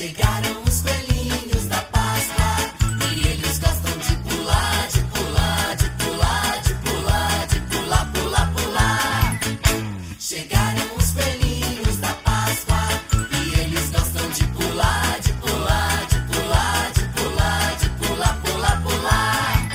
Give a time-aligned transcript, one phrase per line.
[0.00, 2.72] Chegaram os coelhinhos da Páscoa
[3.14, 9.40] e eles gostam de pular, de pular, de pular, de pular, de pular, pular, pular.
[10.18, 12.80] Chegaram os coelhinhos da Páscoa
[13.30, 19.68] e eles gostam de pular, de pular, de pular, de pular, de pular, pular, pular.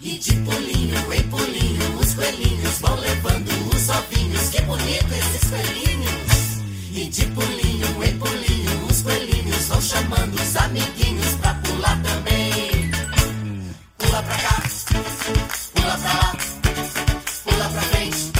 [0.00, 4.48] E de pulinho em pulinho os coelhinhos vão levando os ovinhos.
[4.48, 6.62] Que bonito esses coelhinhos!
[6.94, 7.53] E de pulinho
[10.04, 12.90] chamando os amiguinhos pra pular também.
[13.98, 14.62] Pula pra cá,
[15.74, 16.36] pula pra lá,
[17.44, 18.32] pula pra frente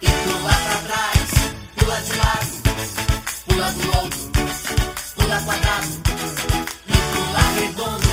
[0.00, 1.28] e pula pra trás.
[1.76, 2.46] Pula de lado,
[3.46, 4.20] pula do outro,
[5.16, 5.88] pula quadrado
[6.86, 8.08] e pula redondo.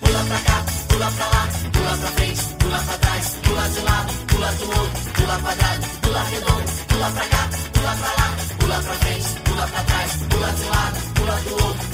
[0.00, 4.12] Pula pra cá, pula pra lá, pula pra frente, pula pra trás, pula de lado,
[4.26, 6.74] pula do outro, pula quadrado, pula redondo.
[6.88, 11.00] Pula pra cá, pula pra lá, pula pra frente, pula pra trás, pula de lado,
[11.14, 11.93] pula do outro,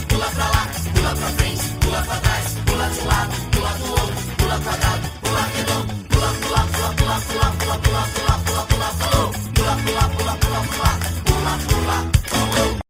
[0.33, 2.70] pra lá, pula pra frente, pula pra trás,